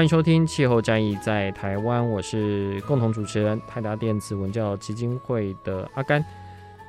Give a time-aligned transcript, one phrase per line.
[0.00, 6.24] 欢迎收听《气候战役在台湾》，我是共同主持人泰达电子文教基金会的阿甘。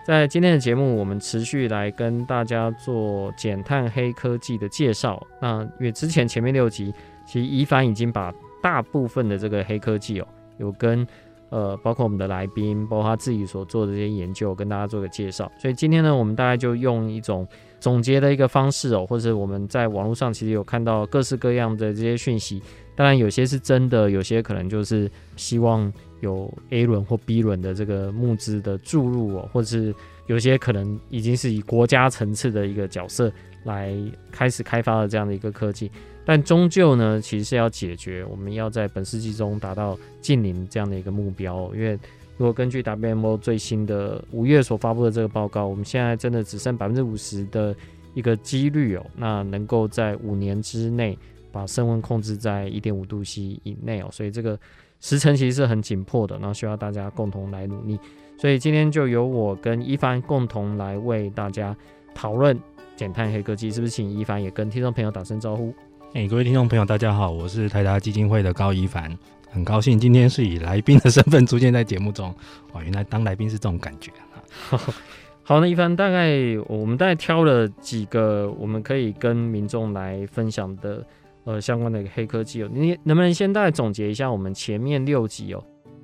[0.05, 5.21] 在今天的节目，我们持续来跟大家做减碳黑科技的介绍。
[5.41, 6.93] 那因为之前前面六集，
[7.25, 11.05] 其实怡凡已经把大部分的这个黑科技哦，有跟
[11.51, 15.51] 呃包括我们的来宾，包括他自己所做的这些研究，跟大家做个介绍。
[15.59, 17.47] 所以今天呢，我们大概就用一种
[17.79, 22.59] 总结的一个方式哦，或者我们在网络上其实有看到各式各样的这些讯息。
[22.95, 29.93] 当然，有些是真的，有些可能就是希望有 A 轮或 B 轮的这个募资的注入哦，或者是
[30.27, 33.31] 有些可能已经是以国家层次的一个角色
[33.63, 33.95] 来
[34.31, 35.89] 开始开发的这样的一个科技。
[36.25, 41.71] 但终究呢，其实是要解决我们要在本世纪中达到近零这样的一个目标。
[41.73, 41.91] 因为
[42.37, 47.75] 如果根据 WMO 最新的五月所发布的这个报告，我们现在真的只剩百分之五十的
[48.13, 51.17] 一个几率哦，那能够在五年之内。
[51.53, 54.57] 把升温控制在一点五度 C 以内哦，所以这个
[55.01, 57.99] 时程其实是很紧迫的，然后需要大家共同来努力。
[58.37, 61.75] 所以今天就由我跟一凡共同来为大家
[62.15, 62.57] 讨论
[62.95, 63.91] 减碳黑科技，是不是？
[63.91, 65.73] 请一凡也跟听众朋友打声招呼。
[66.13, 69.17] 哎，各位听众朋友，大家好，我是台达基金会的高一凡，
[69.49, 72.35] 很高兴今天是以来宾的身份出现在节目中。
[72.73, 74.11] 哇，原来当来宾是这种感觉
[74.71, 74.77] 啊！
[75.41, 76.35] 好，那一凡大概
[76.67, 81.01] 我们大概挑了几个我们可以跟民众来分享的。
[81.43, 85.63] 呃，相关的黑科技哦，你能不能先大概总结一下我们前面六集哦？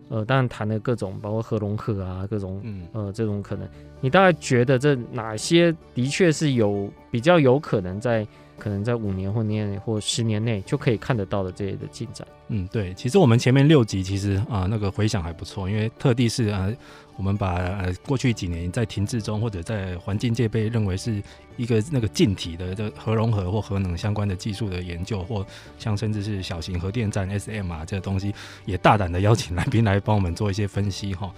[0.09, 3.69] 呃，当然谈了各种，包括核融合啊，各种，嗯，呃，这种可能，
[4.01, 8.25] 你大概觉得这哪些的确是有比较有可能在
[8.57, 12.27] 可能在五年或年或十年内就可以看得到的这些的进展？
[12.49, 16.71] 嗯，对，其实我们前面六集其实啊，那个回响还不错，因为特地是啊。
[17.17, 21.19] 我们把呃过去几年在停滞中或者在环境界被认为是
[21.55, 25.43] 一个那个禁体的这核融合或核能相关的技术的研究，或
[25.79, 28.31] 像甚至是小型核电站 SM 啊这个东西，
[28.65, 31.33] 也大胆的邀请来宾来帮我们做一些分析哈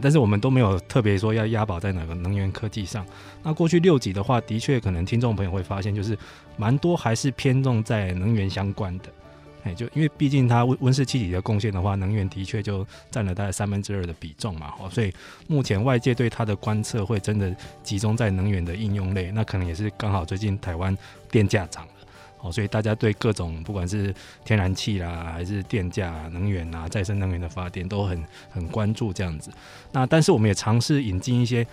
[0.00, 3.06] 但是我们都没有特别说要押宝在哪个能源科技上。
[3.42, 6.16] 那过去六集的话，的确可能听众朋友会发现，就是
[6.56, 9.04] 蛮多还是偏重在能源相关的。
[9.64, 15.12] 哎，就因为毕竟它温温室气体的贡献的话，能源的确就占了大概三分之二的比重嘛，哦，所以
[15.48, 20.96] 目前外界对它的观测会真的集中在能源的应用类，那可能也是刚好最近台湾
[21.28, 21.84] 电价涨，
[22.40, 29.50] 哦，所以大家对各种不管是天然气啦，还是电价、能源啊、再生能源的发电都很很关注这样子。
[29.92, 31.66] 那但是我们也尝试引进一些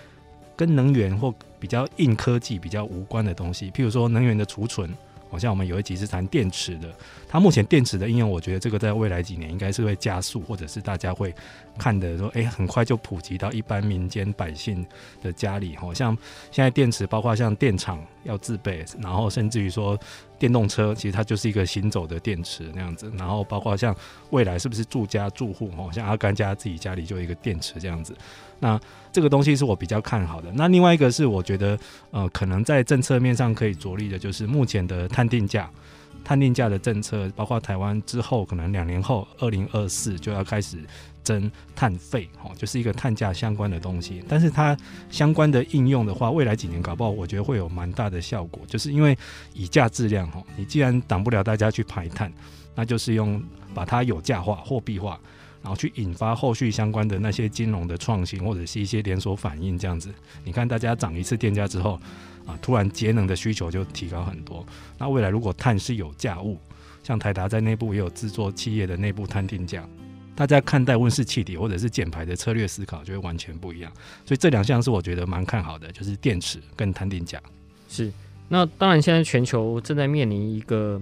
[0.55, 4.89] 跟能源或比较硬科技比较无关的东西，譬如说能源的储存。
[5.27, 6.87] 好像我们有一集是谈电池的，
[7.35, 11.35] 那目前电池的应用，我觉得这个在未来几年应该是会加速，或者是大家会
[11.77, 14.85] 看的说，哎，很快就普及到一般民间百姓
[15.21, 15.75] 的家里。
[15.75, 16.17] 好像
[16.49, 19.99] 现在电池，包括像电厂要自备，然后甚至于说
[20.39, 23.11] 电动车，其实它就是一个行走的电池那样子。
[23.17, 23.93] 然后包括像
[24.29, 28.15] 未来是不是住家住户，哦，像阿甘家自己家里就一个电池这样子。
[28.61, 28.79] 那
[29.11, 30.49] 这个东西是我比较看好的。
[30.53, 31.77] 那另外一个是我觉得，
[32.11, 35.69] 呃，可能在政策面上可以着力的，就是目前的碳定价、
[36.25, 40.79] 碳定价的政策，包括台湾之后可能两年后，二零二四就要开始
[41.23, 44.21] 征碳费，哦，就是一个碳价相关的东西。
[44.27, 44.75] 但是它
[45.09, 49.17] 相关的应用的话，未来几年搞不好，我觉得会有蛮大的效果，就是因为
[49.53, 52.33] 以价质量，哈，你既然挡不了大家去排碳，
[52.73, 53.41] 那就是用
[53.73, 55.19] 把它有价化、货币化。
[55.61, 60.13] 然后去引发后续相关的那些金融的创新，或者是一些连锁反应，这样子。
[60.43, 61.99] 你看，大家涨一次电价之后，
[62.45, 64.65] 啊，突然节能的需求就提高很多。
[64.97, 66.57] 那未来如果碳是有价物，
[67.03, 69.87] 像台达在内部也有制作企业的内部碳定价，
[70.35, 73.91] 大家看待温室气体或者是减排的策略思考就会完全不一样。
[74.25, 77.41] 所以这两项是我觉得蛮看好的，就是电池跟碳定价。
[77.87, 78.11] 是。
[78.47, 81.01] 那当然，现在全球正在面临一个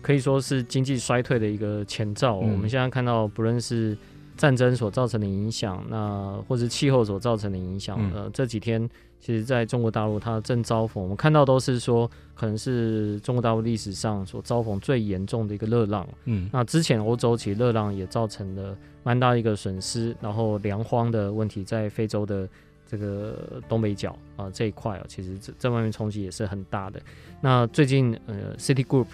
[0.00, 2.38] 可以说是经济衰退的一个前兆。
[2.38, 3.98] 嗯、我们现在看到，不论是
[4.36, 8.88] 战争所造成的影响，那或是气候所造成的影响，嗯、呃，这几天
[9.24, 16.06] 其实在中国大陆它正遭逢，我们看到都是说，可能是中国大陆历史上所遭逢最严重的一个热浪。
[16.26, 22.46] 嗯，那之前欧洲其实热浪也造成了蛮大的一个损失，然后粮荒的问题在非洲的。
[22.86, 27.00] 这个东北角啊这一块啊，其实这这方面冲击也是很大的。
[27.40, 29.06] 那最近呃，City Group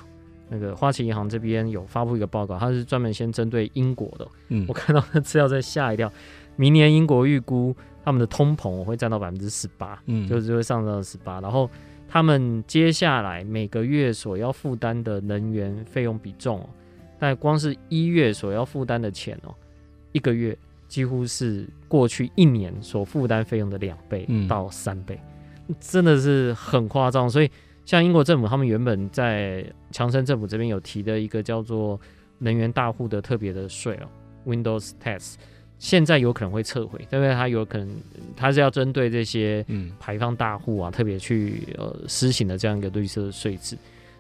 [0.48, 4.28] 那个花旗银行这边有发布一个报告，它是专门先针对英国的。
[4.48, 6.12] 嗯，我看到那资料在吓一跳。
[6.56, 7.74] 明年英国预估
[8.10, 11.40] 他们的通膨会占到百分之十八，嗯，就是会上到十八。
[11.40, 11.70] 然后
[12.08, 16.68] 他们接下来每个月所要负担的能源费用比重哦，
[17.18, 19.54] 但光是一月所要负担的钱哦，
[20.12, 20.56] 一个月。
[20.88, 25.20] 几乎是过去一年所负担费用的两倍到三倍，
[25.68, 27.30] 嗯，真的是很夸张。
[27.30, 27.48] 所以，
[27.84, 31.96] 像英国政府，他们原本在强生政府这边有提的一个叫做
[32.38, 34.08] 能源大户的特别的税哦
[34.44, 35.36] ，Windows Tax，
[35.80, 37.88] 现在有可能会撤回，因为它有可能
[38.36, 39.66] 它是要针对这些
[39.98, 43.76] 排放大户啊，特别去呃施行的这样一个绿色税制。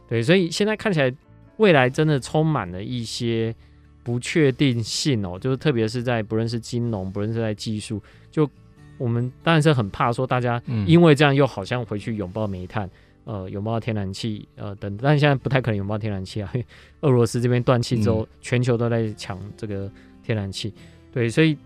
[0.08, 1.14] 对，所以现在看起来
[1.58, 3.54] 未来真的充满了一些。
[4.02, 8.48] 不确定性哦，就是特别是在不论是金融，不论是在技术，就
[8.96, 12.88] 我们当然是很怕说大家因为这样又好像回去拥抱煤炭，
[13.24, 16.66] 呃，拥抱天然气，呃等，但现在不太可能拥抱天然气啊，因为
[17.02, 19.88] 俄罗斯这边断气之后，全球都在抢这个
[20.24, 20.72] 天然气，
[21.12, 21.56] 对，所以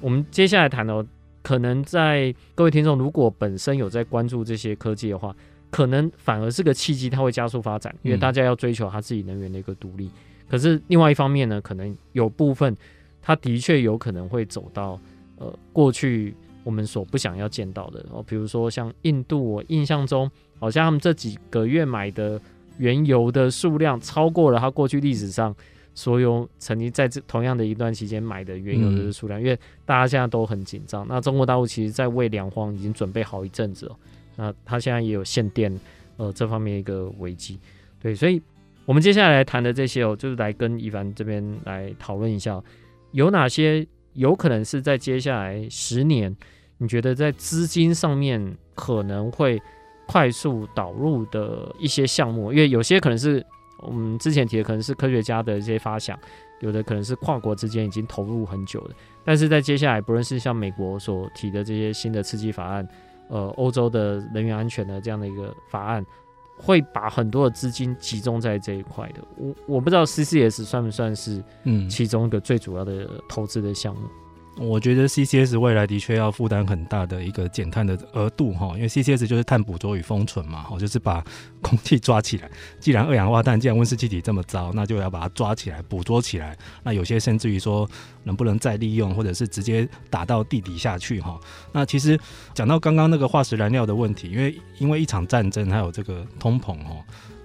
[0.00, 1.04] 我们接下来谈的，
[1.42, 5.34] 可能在各位听众如果本身有在关注这些科技的话，
[5.70, 10.10] 可能反而是个契机，它会加速发展，因为大家要追求它自己能源的一个独立。
[10.48, 12.76] 可是另外一方面呢，可能有部分，
[13.22, 15.00] 它的确有可能会走到
[15.38, 22.40] 呃过去我们所不想要见到的哦，比如说像印度，我印象中好像他们这几个月买的
[22.78, 25.54] 原油的数量超过了它过去历史上
[25.94, 31.06] 所有曾经在这同样的一段期间买的原油的数量，嗯、因为大家现在都很紧张。
[31.08, 33.96] 那中国大陆其实在为粮荒已经准备好一阵子了，
[34.36, 35.72] 那它现在也有限电
[36.16, 37.58] 呃这方面一个危机，
[38.00, 38.40] 对，所以。
[38.84, 42.60] 我们接下来谈的这些哦，就是来跟一凡这边来讨论一下，
[43.12, 46.36] 有哪些有可能是在接下来十年，
[46.78, 49.62] 你觉得在资金上面可能会
[50.08, 52.52] 快速导入的一些项目？
[52.52, 53.46] 因为有些可能是
[53.82, 56.18] 我们之前提的，可能是科学家的一些发想，
[56.60, 58.94] 有的可能是跨国之间已经投入很久的。
[59.24, 62.88] 但是在接下来，不论是像美国所提的这些新的刺激法案，
[63.28, 66.04] 呃，欧洲的能源安全的这样的一个法案。
[66.54, 74.02] 会把很多的资金集中在这一块的，我我不知道 CCS 算不算是嗯其中一个最主要的投资的项目。
[74.58, 81.24] 我觉得 CCS 未来的确要负担很大的一个减碳的额度哈，因为 CCS 就是碳捕捉与封存嘛，哈，就是把
[81.62, 82.50] 空气抓起来。
[82.78, 86.56] 既然二氧化碳，既然温室气体这么糟，那就要把它抓起来，捕捉起来。
[86.82, 87.88] 那有些甚至于说
[88.24, 91.40] 能不能再利用，或者是直接打到地底下去哈。
[91.72, 92.18] 那其实
[92.52, 96.94] 讲到刚刚那个化石燃料的问题，因为因为一场战争还有这个通膨哈。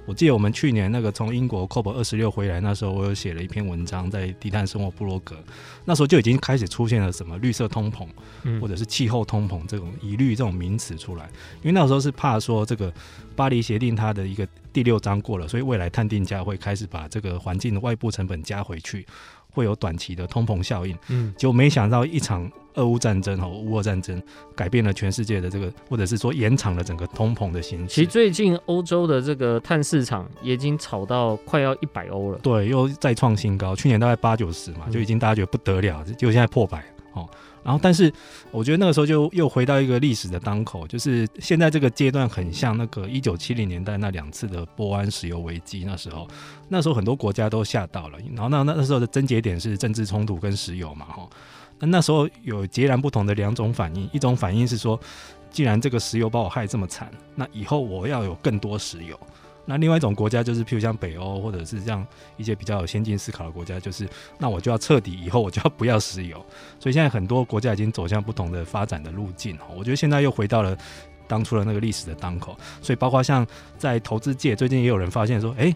[0.08, 5.36] 我记得我们去年那个从英国 COP 二十六回来，那时候我有写了一篇文章在低碳生活部落格，
[5.84, 8.08] 那时候就已经开始出现了什么绿色通膨，
[8.62, 11.26] 或者是气候通膨这种疑虑这种名词出来，
[11.62, 12.92] 因为那时候是怕说这个
[13.36, 19.06] 巴黎协定它的一个第六章过了，所以未来碳定价会开始把这个环境的外部成本加回去。
[19.58, 24.22] 会有短期的通膨效应，嗯，就没想到一场俄乌战争和乌俄战争
[24.56, 27.88] 改变了全世界的这个，或者是说延长了整个通膨的形式。
[27.88, 33.76] 其实最近欧洲的这个碳市场也已经炒到快要一百欧了，对，又再创新高。
[33.76, 37.28] 去年大概八九十嘛，就已经大家觉得不得了，就现在破百，哦。
[37.68, 38.10] 然后，但是
[38.50, 45.84] 我觉得那个时候就又回到一个历史的当口，就是现在这个阶段很像那个一九七零年代那两次的波湾石油危机。
[45.86, 46.26] 那时候，
[46.70, 48.18] 那时候很多国家都吓到了。
[48.34, 51.30] 然后那那那时候的症结点是政治冲突跟石油嘛，哈。
[51.80, 54.98] 那那时候有截然不同的两种反应，一种反应是说，
[55.52, 59.20] 既然这个石油把我害这么惨，那以后我要有更多石油。
[59.70, 62.04] 那另外一种国家就是，譬如像北欧或者是这样
[62.38, 64.08] 一些比较有先进思考的国家，就是
[64.40, 66.38] 那我就要彻底以后我就要不要石油。
[66.80, 69.58] 所以现在很多国家已经走向不同的发展的路径。
[69.76, 70.76] 我觉得现在又回到了
[71.28, 72.58] 当初的那个历史的当口。
[72.82, 73.46] 所以包括像
[73.78, 75.76] 在投资界，最近也有人发现说，诶，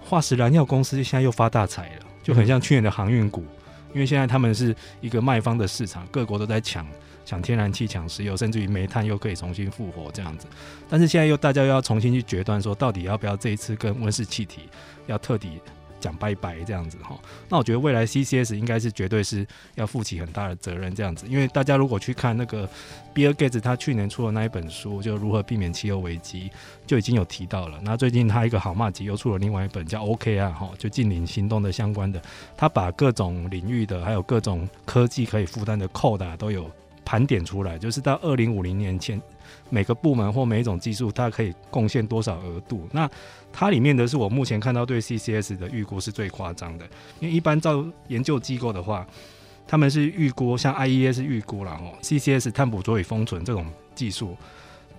[0.00, 3.44] 化石燃料公司现在又发大财了，就很像去年的航运股，
[3.92, 6.86] 因为现在他们是一个卖方的市场，各国都在抢。
[7.26, 10.46] 抢天然气、抢石油，甚至于煤炭又可以重新复活这样子，
[10.88, 14.62] 但是现在又大家又要重新去决断，说到底要不要这一次跟温室气体
[15.06, 15.60] 要彻底
[15.98, 17.18] 讲拜拜这样子哈。
[17.48, 22.68] 那我觉得未来 CCS 应该是绝对是要负起很大的责任这样子，因为大家如果去看那个
[23.12, 26.50] 比尔盖茨他去年出的那一本书，就如何避免气候危机，
[26.86, 27.80] 就已经有提到了。
[27.82, 32.22] 那最近他一个好麻吉又出了另外一本叫 OK 啊哈，就净零行动的相关的，
[32.56, 36.70] 他把各种领域的还有各种科技可以负担的扣的都有
[37.06, 39.18] 盘点出来，就是到二零五零年前。
[39.68, 42.86] 每个部门或每一种技术，它可以贡献多少额度？
[42.92, 43.08] 那
[43.52, 46.84] 它里面的是我目前看到对 CCS 的预估是最夸张的，
[47.18, 49.06] 因为一般照研究机构的话，
[49.66, 54.36] 他们是预估像 IES 预估了哦，CCS 碳捕捉与封存这种技术，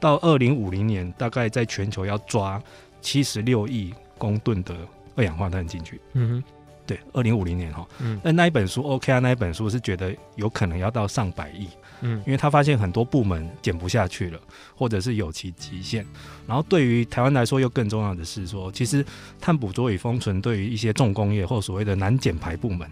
[0.02, 2.62] 到二零五零年大概在全球要抓
[3.02, 4.76] 七十六亿公吨的
[5.16, 6.02] 二氧化碳进去。
[6.14, 6.44] 嗯哼，
[6.88, 11.68] 对，二零五零年哈，嗯，那那一本书 OK 啊，那一本书是觉得有可能要到上百亿。
[12.02, 14.40] 嗯，因为他发现很多部门减不下去了，
[14.76, 16.06] 或者是有其极限。
[16.48, 19.04] 然后对于台湾来说，又更重要的是说，其实
[19.42, 22.88] 碳捕捉与封存对于一些重工业或所谓的难减排部门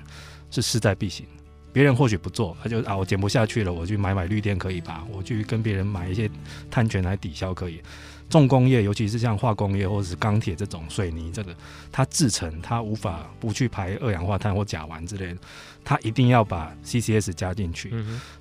[0.49, 1.25] 是势在必行。
[1.71, 5.05] 别人或许不做，他就啊，我减不下去了，我去买买绿电可以吧？
[5.11, 6.27] 我去跟别人买一些
[6.71, 7.81] 碳权来抵消可以。
[8.29, 11.55] 重工业，尤其是像化工业或者是钢铁这种水泥这个，
[11.91, 15.37] 它制成它无法不去排二氧化碳或甲烷之类的，
[15.83, 17.91] 它一定要把 CCS 加进去。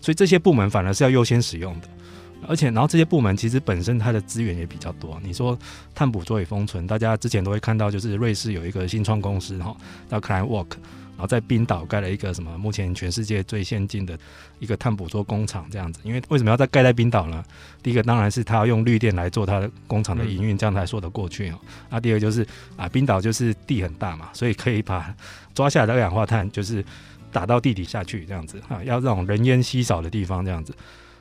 [0.00, 1.88] 所以这些部门反而是要优先使用的，
[2.48, 5.20] 而且然后这些部门其实本身它的资源也比较多。
[5.22, 5.56] 你说
[5.94, 9.76] 碳捕捉与封存，大家之前都会看到，就是瑞士有一个新创公司哈，
[10.08, 10.68] 叫 Climework。
[11.16, 12.56] 然后在冰岛盖了一个什么？
[12.58, 14.18] 目前全世界最先进的
[14.58, 16.00] 一个碳捕捉工厂，这样子。
[16.02, 17.44] 因为为什么要在盖在冰岛呢？
[17.82, 21.58] 第一个当然是他要用绿电来做它的工厂的营运，这样才说得过去哦。
[21.88, 25.14] 那第二个就是啊，冰岛就是地很大嘛，所以可以把
[25.54, 26.84] 抓下来的二氧化碳就是
[27.30, 30.74] 打到地底下去，这样子啊，要这种人烟稀少的地方这样子。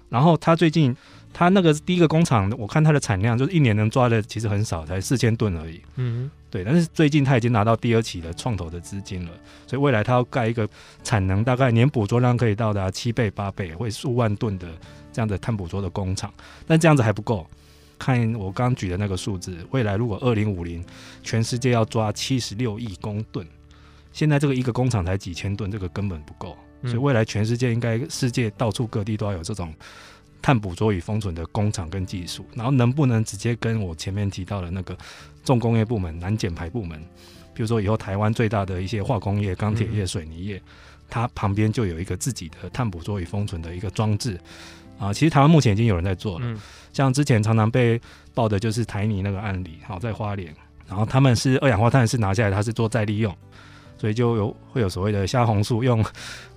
[0.10, 0.96] 然后他最近。
[1.34, 5.82] 他那个第一个工厂，我看它的产量就是一年能抓的其实很少，才四千吨而已。
[5.96, 6.64] 嗯，对。
[6.64, 9.32] 但是最近他已经拿到第二期的创投的资金了，
[9.66, 10.70] 所以未来他要盖一个
[11.04, 14.68] 产能大概年捕捉量可以到达七倍八倍，会数万吨的
[15.12, 16.32] 这样的碳捕捉的工厂。
[16.68, 17.48] 但这样子还不够，
[17.98, 20.86] 看我刚举的那个数字，未来如果二零五零
[21.24, 23.44] 全世界要抓七十六亿公吨，
[24.12, 26.56] 现在这个一个工厂才几千吨，这个根本不够。
[26.84, 29.74] 所以未来全世界应该世界到处各地都要有这种。
[30.44, 34.96] 碳捕捉与封存的工厂跟技术，然后能不能直接跟我前面提到的那个
[35.44, 37.00] 重工业部门、难减排部门，
[37.54, 40.62] 比如说以后台湾最大的一些化工业、钢铁业、水泥业，
[41.10, 44.38] 它旁边就有一个自己的碳捕捉与封存的一个装置
[45.00, 45.14] 啊。
[45.14, 46.60] 其实台湾目前已经有人在做了，
[46.92, 48.00] 像之前常常被
[48.34, 50.54] 报的就是台泥那个案例，好在花莲，
[50.90, 53.34] 然后他们是二氧化碳是拿下来，它是做再利用。
[54.04, 56.04] 所以就有会有所谓的虾红素，用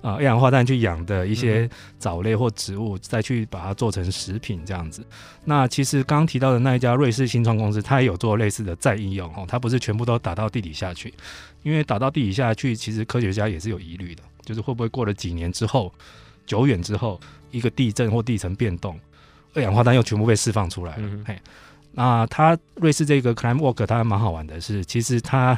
[0.01, 5.01] 啊二氧化碳去养的一些藻类或植物，再去把它做成食品这样子。
[5.45, 11.13] 那其实刚刚提到的那一家瑞士新创公司，它也有做类似的再应用哦，它不是全部都打到地底下去，
[11.63, 15.93] 因为打到地底下去，其实科学家也是有疑虑的，就是会不会过了几年之后，
[16.45, 17.17] 久远之后，
[17.51, 18.99] 一个地震或地层变动，
[19.53, 21.39] 二氧化碳又全部被释放出来了，嘿。
[21.99, 25.57] 那它瑞士这个 Climework 它还蛮好玩的是，其实它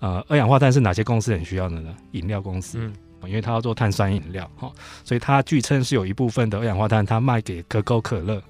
[0.00, 1.94] 呃二氧化碳是哪些公司很需要的呢？
[2.10, 2.92] 饮料公司，嗯，
[3.28, 4.68] 因为它要做碳酸饮料哈，
[5.04, 8.42] 所以它据称是有一部分的二氧化碳，它卖给可口可乐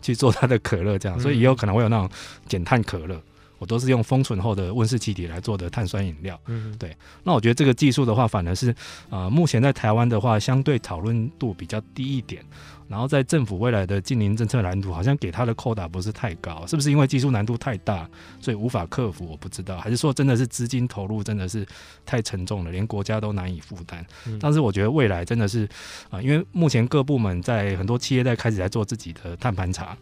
[0.00, 2.10] 去做它的可乐这样，所以也有可能会有那种
[2.48, 3.22] 减碳可乐。
[3.62, 6.96] 我都是用封存后的温室气体来做的碳酸饮料，嗯，对。
[7.22, 8.74] 那我觉得这个技术的话，反而是
[9.08, 12.44] 呃目前在台湾的话，相对讨论度比较低一点。
[12.88, 18.06] 然后在政府未来的净零政策蓝图，好像给他的扣打不是太高，是不是因为技术难度太大，
[18.40, 19.24] 所以无法克服？
[19.30, 21.64] 我不知道，还是说真的是资金投入真的是
[22.04, 24.04] 太沉重了，连国家都难以负担？
[24.26, 25.64] 嗯、但是我觉得未来真的是
[26.10, 29.96] 啊、呃，因为目前各部门在很多企业在开始在做自己的碳盘查，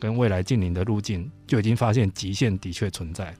[0.00, 3.32] 跟未来近零的路径，就已经发现极限的确存在，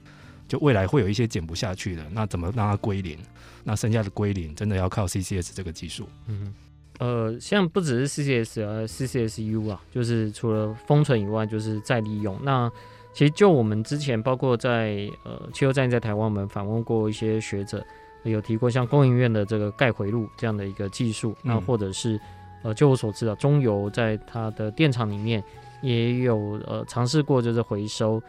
[0.47, 3.17] 就未来会有一些减不下去的，那怎么让它归零？
[3.63, 6.07] 那剩下的归零真的要靠 CCS 这个技术。
[6.27, 6.53] 嗯。
[6.99, 12.37] 呃，像不只是 CCS 啊，CCSU 啊，就是除了封存以外，就是再利用。
[12.43, 12.71] 那
[13.11, 17.83] 其实就我们之前，包括在呃气候战役在台湾，我们访问过一些学者，
[18.23, 21.35] 有提过像工研院的这个钙回路这样的一个技术。
[21.41, 22.21] 那或者是
[22.61, 25.43] 呃，就我所知啊，中油在它的电厂里面
[25.81, 28.21] 也有呃尝试过，就是回收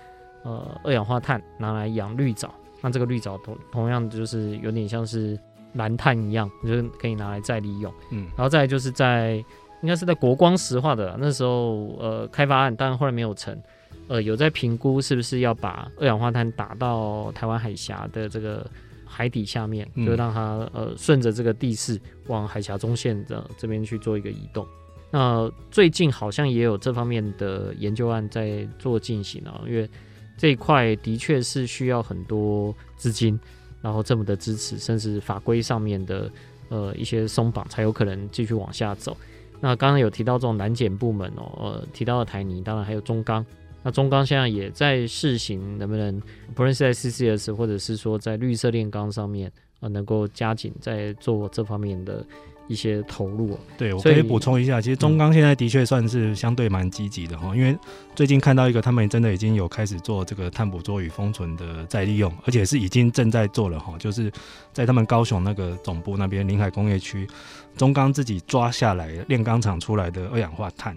[0.43, 2.55] 呃二氧化碳拿来养绿藻。
[2.81, 5.39] 那这个绿藻同同样就是有点像是。
[5.75, 7.91] 蓝碳一样，就是可以拿来再利用。
[8.11, 9.43] 嗯，然后再来就是在
[9.81, 13.59] 应该是在国光石化的那时候，呃，开发案，但后来没有成。
[14.07, 18.67] 呃，有在评估是不是要把二氧化碳打到台湾海峡的这个
[19.07, 24.67] 海底下面，嗯、就让它呃顺着这个地势往海峡中线的这边去做一个移动。
[25.13, 29.89] 那最近好像也有这方面的研究案在做进行啊，因为
[30.37, 33.39] 这一块的确是需要很多资金。
[33.83, 36.31] 然后政府的支持，甚至法规上面的
[36.69, 39.17] 呃一些松绑，才有可能继续往下走。
[39.61, 43.45] 那刚刚有提到这种难检部门哦，呃，提到了台泥，当然还有中钢。
[43.83, 46.23] 那中钢现在也在试行，能不能
[46.55, 49.51] 不论是在 CCS 或者是说在绿色炼钢上面，
[49.81, 52.25] 呃，能够加紧在做这方面的。
[52.69, 57.77] 一些投入，对，我可以补充一下，其实中钢现在的确算是相对蛮积极的哈，因为
[58.15, 64.33] 最近看到一个，他们真的已经有开始做这个碳捕捉与封存的再利用，而且是已经正在做了哈，就是
[64.73, 67.29] 在他们高雄那个总部那边临海工业区，
[67.77, 70.97] 中钢自己抓下来炼钢厂出来的二氧化碳，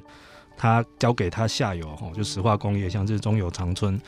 [0.56, 4.00] 它交给他下游哈，就石化工业，像是中油长春。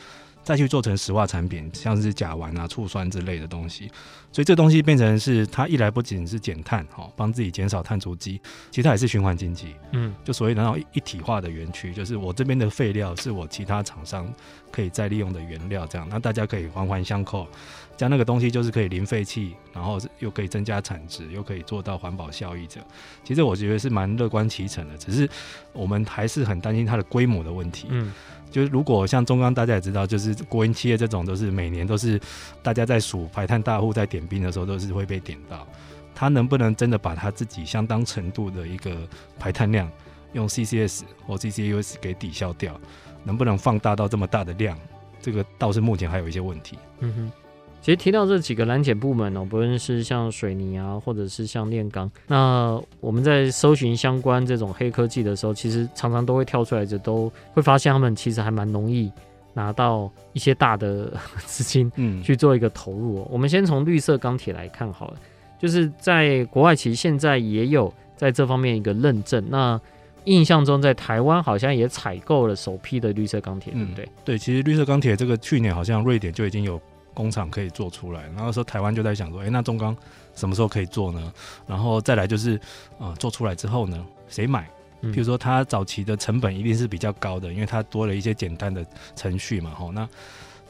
[0.48, 3.86] 再去做成石化产品，像是甲烷啊、醋酸之类的东西，
[4.32, 8.40] 所以这东西变成是它一来不仅是减碳，哈，帮自己减少碳足迹，
[8.70, 14.26] 其实它也是循环经济，嗯，就所谓的那种一体化的园区，就是我这边的废料是我其他厂商
[14.72, 17.46] 可以再利用的原料，这样，那大家可以环环相扣，
[17.94, 22.80] 这样那个东西就是可以零废弃，然后又可以增加产值，又可以做到环保效益，这
[23.22, 25.28] 其实我觉得是蛮乐观其成的，只是
[25.74, 28.14] 我们还是很担心它的规模的问题，嗯。
[28.50, 32.20] 就是如果像中钢，大家也知道，就是国营企业这种，都是每年都是
[32.62, 35.66] 大家在数排碳大户在点兵的时候，都是会被点到。
[36.14, 38.96] 他能不能真的把他自己相当程度的一个
[39.38, 39.90] 排碳量，
[40.32, 42.78] 用 CCS 或 CCUS 给抵消掉？
[43.24, 44.76] 能不能放大到这么大的量？
[45.20, 46.78] 这个倒是目前还有一些问题。
[47.00, 47.32] 嗯哼。
[47.80, 59.10] 其实提到这几个拦检部门哦，不论是像水泥啊，或者是像炼钢，那我们在搜寻相关这种黑科技的时候，其实常常都会跳出来，就都会发现他们其实还蛮容易
[59.54, 61.12] 拿到一些大的
[61.46, 63.26] 资金，嗯，去做一个投入。
[63.30, 65.16] 我们先从绿色钢铁来看好了，
[65.58, 69.42] 就是在国外其实现在也有在这方面一个认证。
[69.48, 69.80] 那
[70.24, 74.04] 印象中在台湾好像也采购了首批的绿色钢铁，对不对？
[74.04, 76.78] 嗯，对，其实绿色钢铁这个去年好像瑞典就已经有。
[77.18, 79.94] 工厂可以做出来，然后说台湾就在想说，诶、欸，那中钢
[80.36, 81.32] 什么时候可以做呢？
[81.66, 82.60] 然后再来就是，
[82.98, 84.70] 呃，做出来之后呢，谁买？
[85.02, 89.90] 譬如说，它早期的成本一定是比较高的，因为它多了一些简单的程序嘛，吼。
[89.90, 90.08] 那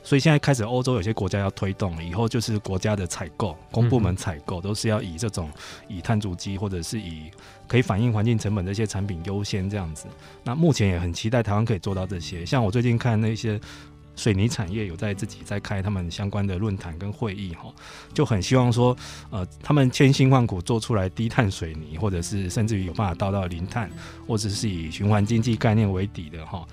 [0.02, 5.51] 所以现在开始，欧洲有些国家要推动，以后就是国家的采购，公部门采购都是要以这种
[5.87, 7.31] 以碳足迹或者是以
[7.66, 10.07] 可以反映环境成本的一些产品优先这样子。
[10.42, 12.46] 那目前也很期待台湾可以做到这些。
[12.46, 13.61] 像我最近看那些。
[14.18, 17.72] 水泥产业有在自己在开他们相关的论坛跟会议哈，
[18.12, 18.94] 就很希望说，
[19.31, 23.88] 呃，他们千辛万苦做出来低碳水泥，或者是甚至于有办法到到零碳，
[24.26, 26.66] 或者是以循环经济概念为底的哈。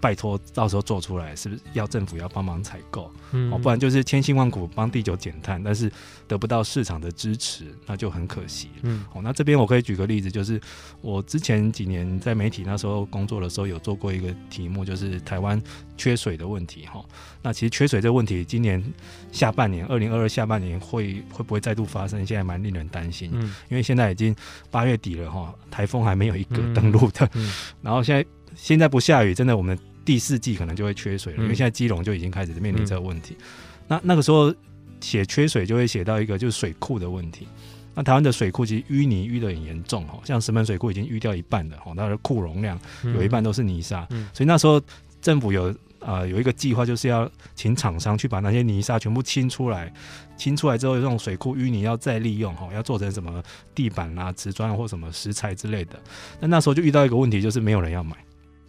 [0.00, 3.12] 拜托，到时候做出来是不是要政府要帮忙采购？
[3.32, 5.92] 嗯，不然就是千辛万苦帮地球减碳，但是
[6.26, 8.70] 得不到市场的支持，那就很可惜。
[8.82, 10.60] 嗯，哦，那这边我可以举个例子，就是
[11.02, 15.62] 我之前几年在媒体那时候工作的时候，有做过一个题目，就是台湾
[15.96, 16.86] 缺水的问题。
[16.86, 17.04] 哈，
[17.42, 18.82] 那其实缺水这个问题，今年
[19.30, 22.24] 下半年，二零二二下半年会会不会再度发生？
[22.26, 23.30] 现在蛮令人担心。
[23.34, 24.34] 嗯，因为现在已经
[24.70, 27.28] 八月底了，哈，台风还没有一个登陆的。
[27.34, 29.78] 嗯，然后现在现在不下雨，真的我们。
[30.10, 33.36] 第四季可能就会缺水了，因为现在基隆就已经开始面临这个问题。
[33.38, 33.46] 嗯、
[33.86, 34.52] 那那个时候
[35.00, 37.46] 写缺水就会写到一个就是水库的问题。
[37.94, 44.82] 那台湾的水库其实淤泥淤的很严重哈，像石门水库已经淤掉一半了哈，它的库容量有一半都是泥沙，嗯、所以那时候
[45.22, 45.70] 政府有
[46.00, 49.92] 啊、呃、有一个计划，就是要请厂商去把那些泥沙全部清出来，
[50.36, 53.40] 清出来之后这种水库淤泥要再利用哈，要做成什么
[53.76, 55.96] 地板啊、瓷砖或什么石材之类的。
[56.40, 58.16] 那那时候就遇到一个问题，就是没有人要买。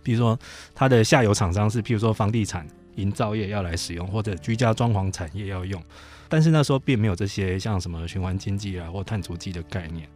[0.03, 0.37] 比如说，
[0.73, 5.81] 它的下游厂商是，譬如说房地产、营造业要来使用，或者居家装潢产业要用，
[6.27, 10.07] 但是那时候并没有这些像什么循环经济啊或碳足迹的概念，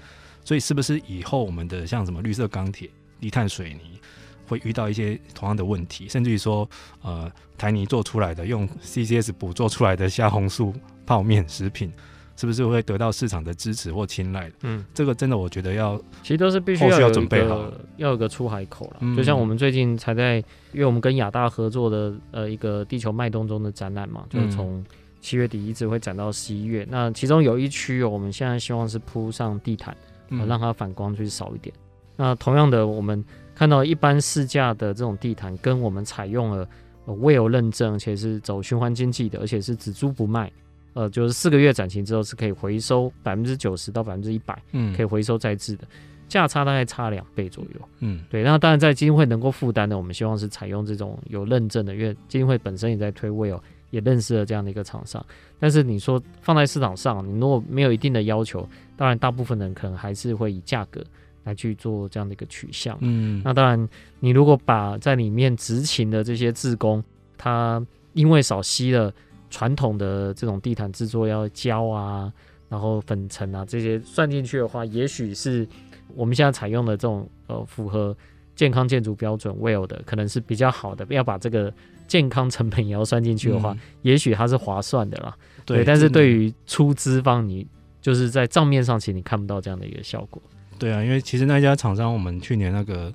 [0.43, 3.99] 所以是不是以后我们的像什么绿色钢铁、低碳水泥
[4.47, 6.69] 会遇到一些同样的问题，甚至于说，
[7.01, 10.73] 呃，台泥做出来的用 CCS 捕做出来的虾红素
[11.05, 11.91] 泡面食品。
[12.35, 14.51] 是不是会得到市场的支持或青睐？
[14.63, 18.97] 嗯，这个真的我觉得要，其实都是必须要准备好，要有个出海口了。
[18.99, 20.37] 嗯、就像我们最近才在，
[20.73, 24.83] 因为我们跟亚大合作的呃一个地球脉动中的展览嘛，就是从
[25.21, 26.83] 七月底一直会展到十一月。
[26.83, 29.95] 嗯、那其中有一区哦，我们现在希望是铺上地毯，
[30.31, 31.73] 呃、让它反光就是少一点。
[31.77, 31.81] 嗯、
[32.17, 33.23] 那同样的，我们
[33.55, 36.67] 看到一般市价的这种地毯，跟我们采用了
[37.05, 40.51] WELL 认证，而且是走循环经济的，而且是只租不卖。
[40.95, 45.85] 呃，就是四个月展期之后是可以回收百分之九十到百分之一百，嗯，可以回收再制的，
[46.29, 48.43] 价差大概差两倍左右，嗯，对。
[48.43, 55.23] 那当然在基金会能够负担的，我们希望是采用这种有认证的，因为基金会本身也在推 WELL，也认识了这样的一个厂商。
[55.59, 61.03] 但是你说放在市场上，你如果没有一定的要求，当然大部分人可能还是会以价格
[61.43, 63.41] 来去做这样的一个取向，嗯。
[63.43, 63.89] 那当然，
[64.21, 67.03] 你如果把在里面执勤的这些志工，
[67.37, 69.13] 他因为少吸了。
[69.49, 72.31] 传统的这种地毯制作要胶啊，
[72.69, 75.67] 然后粉尘啊这些算进去的话，也许是
[76.15, 78.15] 我们现在采用的这种呃符合
[78.55, 81.05] 健康建筑标准 WELL 的，可能是比较好的。
[81.09, 81.73] 要把这个
[82.07, 85.35] 健康成本也要算进去的话，嗯、也许它是划算的啦。
[85.65, 87.67] 对，对，但是对于出资方，你
[88.01, 90.41] 就是在账面上其实你看不到这样的一个效果。
[90.77, 93.13] 对啊，因为其实那家厂商，我们去年那个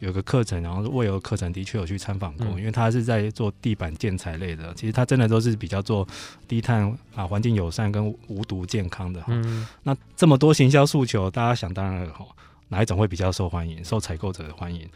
[0.00, 6.06] 有个课程，然后未有课程的确有去参访过，嗯、因为他是在做地板建材类的，其实他真的都是比较做
[6.46, 9.26] 低碳啊、环境友善跟无毒健康的哈。
[9.30, 12.24] 嗯、那这么多行销诉求，大家想当然了哈，
[12.68, 14.88] 哪一种会比较受欢迎，受采购者的欢迎？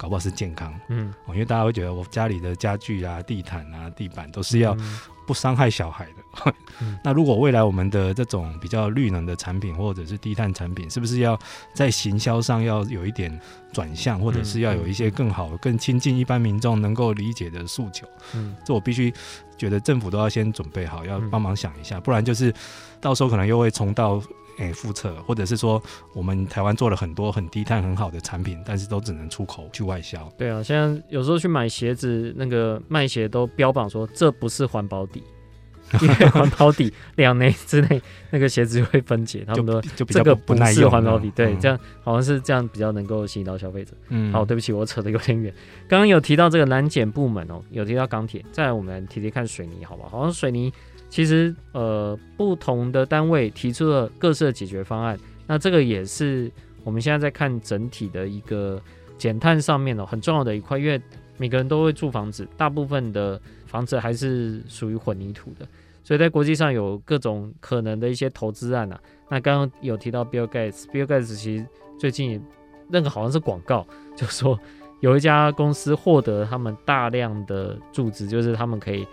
[0.00, 4.74] 搞不好是健康，嗯，因为大家会觉得我家里的家具啊、地毯啊、地板都是要
[5.26, 6.52] 不伤害小孩的。
[6.80, 11.38] 嗯、那如果未来我们的这种比较绿能的产品或者是低碳产品，是不是要
[11.74, 13.38] 在行销上要有一点
[13.74, 18.06] 转向，或者是要有一些更好、更亲近一般民众能够理解的诉求？
[18.32, 19.12] 嗯，这我必须
[19.58, 22.50] 觉得政府都要先准备好，要帮忙想一下，不然就是
[23.02, 24.22] 到时候可能又会重蹈。
[24.58, 25.82] 诶，复测，或者是说，
[26.12, 30.30] 我们台湾做了很多很低碳很好的产品，但是都只能出口去外销。
[30.36, 35.22] 对啊，现在有时候去买鞋子，那个卖鞋都标榜说这不是环保底，
[36.02, 41.30] 因为环保底两年之内那个鞋子就会分解，他们说就这个不是环保底。
[41.30, 43.92] 对，这样好像是这样比较能够吸引到消费者。
[44.08, 45.52] 嗯，好，对不起，我扯得有点远。
[45.88, 50.08] 刚刚有提到这个难检部门哦，有提到钢铁，再来我们来提提看水泥，好不好？
[50.10, 50.72] 好像水泥。
[51.10, 55.18] 其实，呃，不同的单位提出了各自的解决方案。
[55.44, 56.48] 那这个也是
[56.84, 58.80] 我们现在在看整体的一个
[59.18, 60.78] 减碳上面哦，很重要的一块。
[60.78, 61.02] 因为
[61.36, 65.66] 每个人都会住房子，大部分的房子还是属于混凝土的，
[66.04, 69.00] 所以在国际上有各种可能的一些投资案啊。
[69.28, 71.66] 那刚刚有提到 Bill Gates，Bill Gates 其实
[71.98, 72.40] 最近
[72.88, 74.56] 那个好像是广告，就说
[75.00, 79.04] 有一家公司获得他们大量的注资，就是他们可以。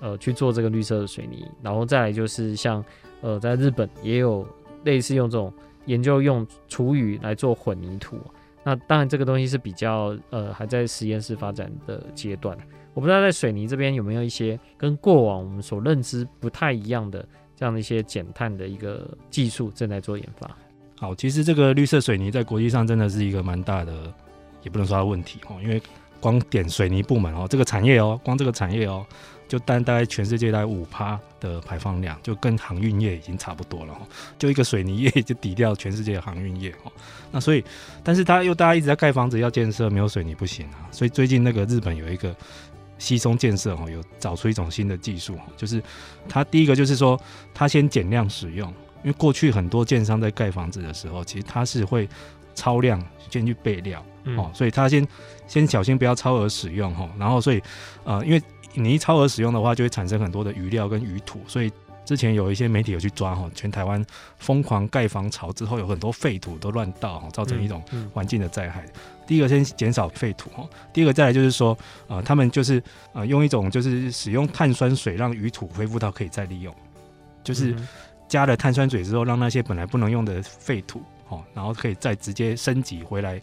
[0.00, 2.84] 呃，去做这个绿色的水泥，然后再来就是像，
[3.20, 4.46] 呃，在日本也有
[4.84, 5.52] 类似用这种
[5.86, 8.18] 研究用厨余来做混凝土。
[8.64, 12.56] 那当然这个东西是比较呃还在实验室发展的阶段。
[12.94, 17.24] 我不知道在水泥这边有没有一些跟过往我们所认知不太一样的
[17.56, 20.50] 这样的一些减碳的一个技术正在做研发。
[20.98, 24.12] 好，其实这个绿色水泥在国际上真的是一个蛮大的，
[24.62, 25.80] 也不能说它问题哦，因为
[26.20, 29.06] 光点水泥部门哦，这个产业哦，光这个产业哦。
[29.48, 34.02] 就单大概全世界大概五趴的排放量，就跟航运业已经差不多了哈。
[34.38, 36.92] 就一个水泥业就抵掉全世界的航运业哈。
[37.32, 37.64] 那所以，
[38.04, 40.86] 但是他又大家一直在盖房子要建设，没有水泥不行啊。
[40.90, 42.34] 所以最近那个日本有一个
[42.98, 45.82] 西松建设哈，有找出一种新的技术，就是
[46.28, 47.20] 他第一个就是说，
[47.54, 48.68] 他先减量使用，
[49.02, 52.08] 因为过去很多建商在盖房子的时候，其实他是会
[52.54, 54.04] 超量先去备料
[54.36, 55.06] 哦，所以他先
[55.46, 57.08] 先小心不要超额使用哈。
[57.18, 57.62] 然后所以
[58.04, 58.42] 呃，因为
[58.74, 61.72] 你一超额使用的话，就会产生很多的余料跟余土，所以
[62.04, 64.04] 之前有一些媒体有去抓哈，全台湾
[64.38, 68.82] 疯狂盖房潮之后，有很多废土都乱倒哈，造成一种环境的灾害。
[68.82, 71.76] 嗯嗯、第一个先减少废土哈，第二个再来就是说，
[72.06, 76.74] 呃，他们就是呃用一种就是使用碳酸水让余土恢复到可以再利用，
[77.44, 77.74] 就是
[78.26, 83.40] 加了碳酸水之后，让那些本来不能用的废土哦，然后可以再直接升级回来。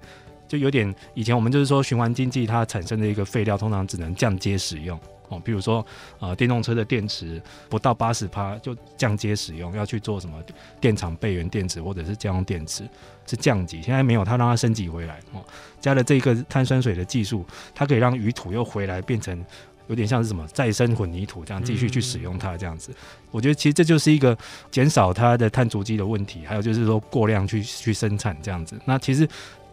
[0.48, 5.00] 就有点以前我们就是说循环经济，它产生的一个废料通常只能降阶使用
[5.36, 5.86] 哦，比如说
[6.19, 10.41] 呃电动车的电池不到八十趴就降阶使用，要去做什么
[10.80, 12.88] 电厂备源电池或者是家用电池
[13.28, 15.43] 是降级，现在没有，它让它升级回来哦，
[15.82, 19.43] 加了这个碳酸水的技术，它可以让鱼土又回来变成
[19.88, 22.91] 有点像是什么再生混凝土这样继续去使用它这样子，
[23.32, 24.38] 我觉得其实这就是一个
[24.71, 29.28] 减少它的碳足迹的问题，还有就是说过量去去生产这样子，那其实。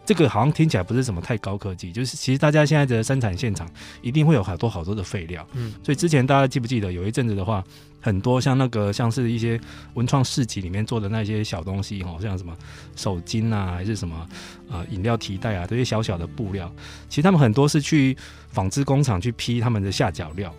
[0.05, 3.69] 这个好像听起来不是什么太高科技，就是其实大家现在的生产现场
[4.01, 7.63] 一定会有好多好多的废料，嗯，所以之前大家记不记得有一阵子的话，
[8.01, 9.59] 很多像那个像是一些
[9.93, 12.53] 文创市集里面做的那些小东西哈，像什么
[12.95, 14.27] 手巾啊，还是什么
[14.69, 16.69] 呃饮料提袋啊，这些小小的布料，
[17.07, 18.17] 其实他们很多是去
[18.49, 20.53] 纺织工厂去批他们的下脚料。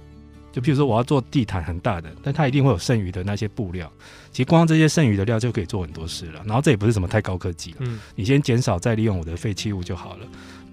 [0.52, 3.92] 就譬如说，我要做地毯很大的，但它一定会有剩余的那些布料。
[4.34, 6.42] 其实光这些剩余的料就可以做很多事了。
[6.44, 10.26] 然后这也不是什么太高科技了，嗯，你先减少再利用我的废弃物就好了。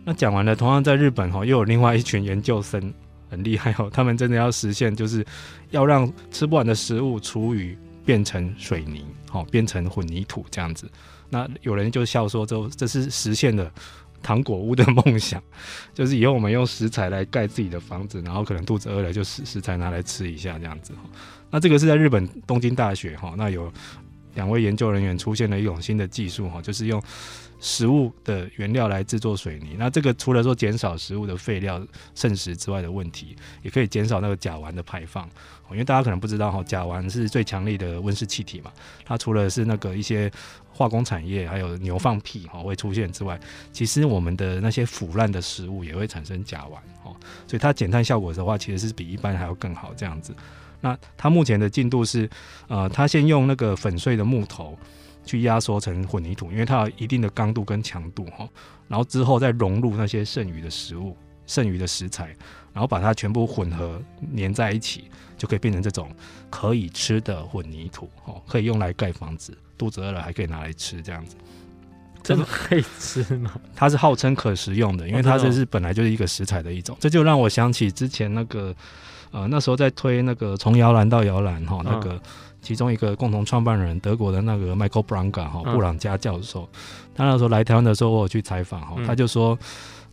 [0.03, 2.91] 那讲完了，同样在日本哈，又有另外一群研究生
[3.29, 5.23] 很厉害哦， 他们真的要实现，就是
[5.69, 10.89] 要让吃不完的食物厨余变成水泥，好，变成混凝土这样子。
[11.29, 13.71] 那有人就笑说，这这是实现了。
[14.23, 15.41] 糖果屋的梦想，
[15.95, 20.93] 就是以后我们用食材来盖自己的房子，然后可能肚子饿了就食食材拿来吃一下这样子。
[21.51, 23.71] 那这个是在日本东京大学哈，那有
[24.35, 27.01] 两位研究人员出现了一种新的技术哈，就是用
[27.59, 29.75] 食物的原料来制作水泥。
[29.77, 31.85] 那这个除了说减少食物的废料
[32.15, 35.29] 剩食之外的问题，也可以减少那个甲烷的排放。
[35.69, 38.71] 因为大家可能不知道哈，甲烷是最强力的温室气体嘛。
[39.05, 40.29] 它除了是那个一些
[40.69, 43.39] 化工产业还有牛放屁哈会出现之外，
[43.71, 47.15] 其实我们的那些腐烂的食物也会产生甲烷哦。
[47.47, 50.33] 所以它减碳效果的话，其实是比一般还要更好这样子。
[50.81, 52.29] 那它目前的进度是，
[52.67, 54.77] 呃，它先用那个粉碎的木头
[55.23, 58.49] 去压缩成混凝土，因为它有一定的刚度跟强度哈。
[58.87, 61.15] 然后之后再融入那些剩余的食物、
[61.45, 62.35] 剩余的食材，
[62.73, 64.01] 然后把它全部混合
[64.35, 65.05] 粘在一起，
[65.37, 66.09] 就可以变成这种
[66.49, 71.35] 可以吃的混凝土哦，可以用来盖房子，肚子饿了还可以拿来吃这样子。
[72.23, 73.53] 真的可以吃吗？
[73.75, 76.97] 它是号称可食用的，因为它这是本来就是一个食材的一种。
[76.99, 78.75] 这就让我想起之前那个。
[79.31, 82.21] 呃，那时候在推那个从摇篮到摇篮哈，那个
[82.61, 86.67] 其中一个共同创办人德国的那个 Michael Branca 哈布朗加教授，
[87.15, 89.57] 他那时候来台湾的时候，我有去采访哈，他就说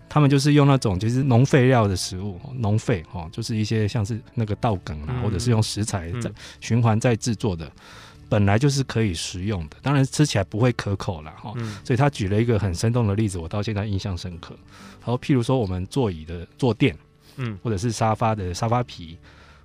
[0.09, 7.68] 他们就是用那种就是农废料的食物，农废哈，就是一些像是那个稻梗啊，或者是用食材在循环再制作的，
[8.28, 11.52] 本来就是可以食用的，当然吃起来不会可口啦哈。
[11.83, 14.54] 所以他举了一个很生动的例子，我到现在印象深刻。
[15.00, 16.96] 然后譬如说我们座椅的坐垫。
[17.38, 19.16] 嗯，或者是沙发的沙发皮，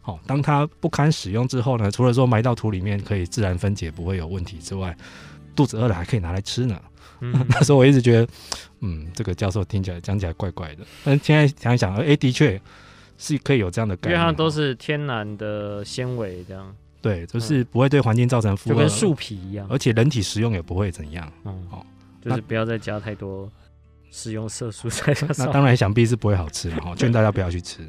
[0.02, 4.96] 好，当它不堪使用之后呢，除了说埋到土里面可以自然分解不会有问题之外，
[5.56, 6.80] 肚子饿了还可以拿来吃呢。
[7.20, 8.28] 嗯、 那时候我一直觉得，
[8.82, 12.60] 嗯，这个教授听起来讲起来怪怪的，但现在想一想，哎、欸，的确
[13.18, 16.76] 是可以有这样的概念，因为它都是天然的纤维，这样。
[17.02, 21.32] 对，就是不会对环境造成负荷，就跟树皮一样，而且人体食用也不会怎样。
[21.44, 21.86] 嗯，好，
[22.22, 23.50] 就是不要再加太多。
[24.16, 27.82] 使用色素在那当然想必是不会好吃的哈，劝大家不要去吃。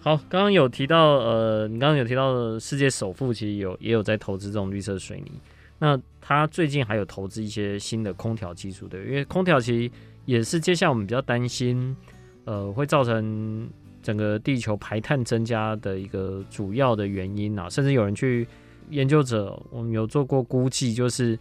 [0.00, 5.30] 好，刚刚有提到呃，你刚刚有提到世界首富其实有也有在投资这种绿色水泥，
[5.78, 9.92] 那他最近还有投资一些新的空调技术对，因为空调其实
[10.24, 11.96] 也是接下来我们比较担心
[12.46, 13.70] 呃会造成
[14.02, 18.44] 整个地球排碳增加的一个主要的原因啊，甚至有人去
[18.88, 21.38] 研究者我们有做过估计，就是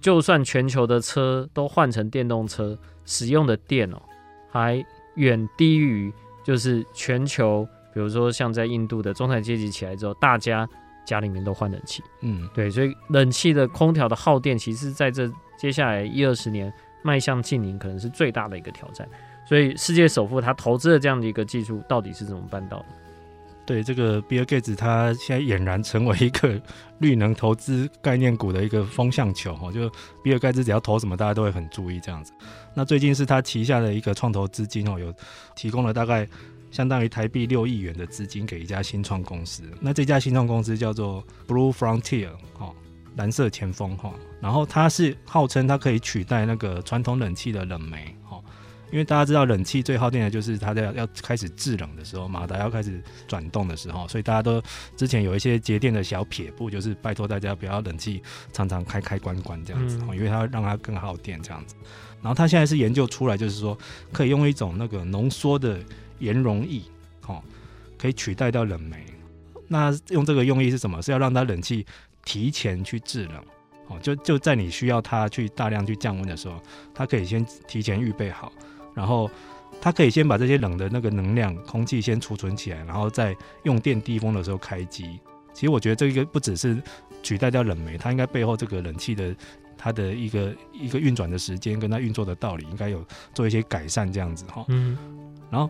[0.00, 2.78] 就算全球的车都换成电动车。
[3.10, 4.00] 使用的电哦，
[4.48, 4.82] 还
[5.16, 6.12] 远低于
[6.44, 10.66] 就是全球，比如说像在印度的中产阶级起来之后，大家
[11.04, 19.08] 家里面都换冷气，嗯，对，所以冷气的空调的耗电，其实在这接下来一二十年迈向净零，可能是最大的一个挑战。
[19.44, 22.86] 所以世界首富他投资的这样的一个技术，到底是怎么办到的？
[23.70, 26.60] 对，这个比尔盖茨他现在俨然成为一个
[26.98, 29.88] 绿能投资概念股的一个风向球哈，就
[30.24, 32.32] 比尔盖茨只要投什么，大家都会很注意这样子。
[32.74, 35.14] 那最近是他旗下的一个创投资金哦，有
[35.54, 36.26] 提供了大概
[36.72, 39.62] 相当于台币六亿元的资金给一家新创公司。
[39.80, 42.74] 那这家新创公司叫做 Blue Frontier 哈，
[43.14, 48.12] 蓝色前锋哈，然后它是号称它可以取代那个传统冷气的冷媒。
[48.90, 54.60] 因为大家知道冷气最耗电的就是它在要开始制冷的时候，马达要开始转动的时候，所以大家都
[54.96, 58.22] 之前有一些节电的小撇步，就是拜托大家不要冷气
[58.52, 61.74] 常常开开关关这样子，因为它让它更耗电这样子。
[62.20, 63.78] 然后它现在是研究出来，就是说
[64.12, 65.78] 可以用一种那个浓缩的
[66.18, 66.82] 盐溶液，
[67.26, 67.42] 哦，
[67.96, 69.06] 可以取代掉冷媒。
[69.68, 71.00] 那用这个用意是什么？
[71.00, 71.86] 是要让它冷气
[72.24, 73.36] 提前去制冷，
[73.86, 76.60] 哦，就就在你需要它去大量去降温的时候，
[76.92, 78.52] 它可以先提前预备好。
[78.94, 79.30] 然后，
[79.80, 85.18] 它可以先把这些冷的那个能量、空气先储存起来，然后再用电低峰的时候开机。
[85.52, 86.80] 其实我觉得这个不只是
[87.22, 89.34] 取代掉冷媒，它应该背后这个冷气的
[89.76, 94.64] 它的一个一个运转的时间跟它运作的道理，应该有做一些改善这样子哈。
[94.68, 94.96] 嗯。
[95.50, 95.68] 然后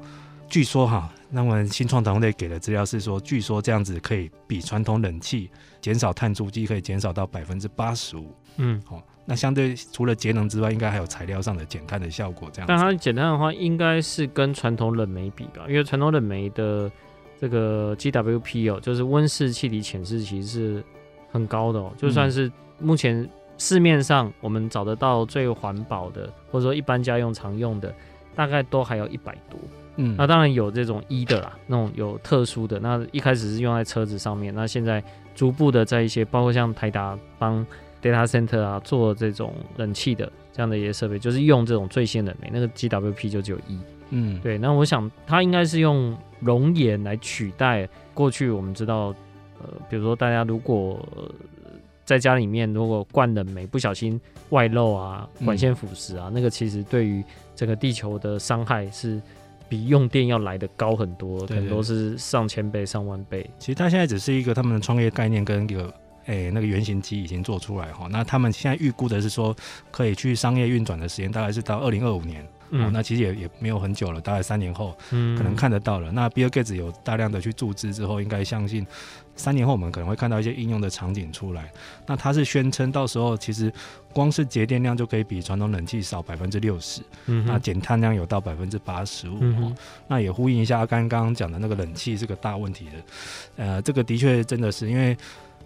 [0.48, 8.34] 据说哈，那么新创团队给的资料是说，据说这样子可以比传统冷气减少碳足迹可以减少到百分之八十五。
[8.56, 8.82] 嗯。
[8.84, 9.02] 好。
[9.26, 12.48] 那相对除了节能之外，应该还有材料上的减碳的效果。
[12.52, 15.66] 这样，但它减碳的话，应该是跟传统冷媒比吧？
[15.68, 16.90] 因为传统冷媒的
[17.38, 20.84] 这个 GWP 哦，就是温室气体潜势其实是
[21.30, 21.92] 很高的哦。
[21.96, 27.94] 就算是目前市面上我们找得到最环保的，或者说一般家用常用的，
[28.34, 29.60] 大概都还有一百多。
[29.96, 32.80] 嗯，那当然有这种一的啦，那种有特殊的。
[32.80, 35.00] 那一开始是用在车子上面，那现在
[35.36, 37.64] 逐步的在一些，包括像台达帮。
[38.02, 43.78] Data Center 啊，做这种冷气的这样的一些设备，就是用这种最新冷媒，那个 GWP 就只有一。
[44.10, 44.58] 嗯，对。
[44.58, 49.14] 那我想它应该是用熔岩来取代过去我们知道，
[49.60, 50.98] 呃，比如说大家如果
[52.04, 57.22] 在家里面如果灌冷媒不小心外漏啊，管线腐蚀啊，嗯、那个其实对于
[57.54, 59.20] 整个地球的伤害是
[59.68, 63.48] 比用电要来的高很多，对对对，可能都是上千倍、上万倍。
[63.58, 65.92] 其实它现在只是一个他们的创业概念跟一个。
[66.30, 68.06] 诶那个原型机已经做出来哈。
[68.10, 69.54] 那他们现在预估的是说，
[69.90, 72.46] 可以去商业运转的时间大概是到二零二五年。
[72.72, 76.12] 嗯、哦，那其实也也没有很久了，大概三年后，嗯，可能看得到了。
[76.12, 78.86] 那 Bill Gates 有大量的去注资之后，应该相信
[79.34, 81.68] 三年后我们可能会看到一些应用的场景出来。
[82.06, 83.72] 那他是宣称到时候其实
[84.12, 89.40] 光是节电量就可以比传统冷气少百分之六十，嗯，那减碳量有到百分之八十五。
[90.06, 92.92] 那也呼应一下阿甘刚刚讲的那个冷气是个大问题的，
[93.56, 95.16] 呃，这个的确真的是因为。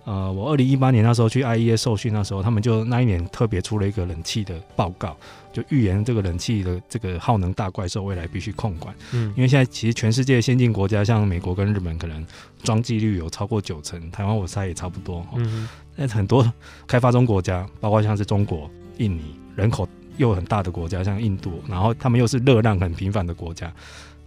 [0.04, 5.16] 呃，我二零一八年那时候去 IEA 受训，那时候他们就那一年特别出了一个冷气的报告，
[5.52, 8.94] 就预言这个冷气的这个耗能大怪兽未来必须控管。
[9.12, 12.24] 嗯，因为现在其实全世界先进国家，像美国跟日本，可能
[12.62, 15.26] 装机率有超过九成，台湾我猜也差不多。
[15.36, 16.52] 嗯，那很多
[16.86, 19.88] 开发中国家，包括像是中国、印尼，人口
[20.18, 23.72] 又很大的国家，像印度，然后他们又是热浪很频繁的国家。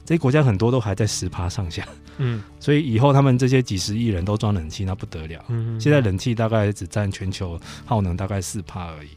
[0.08, 1.86] 这些国家很多都还在十趴上下，
[2.18, 5.44] 嗯，所以以后他们这些几十亿人都装冷气，那不得了。
[5.50, 9.10] 嗯，嗯，现在冷气大概只占全球耗能大概四趴而已，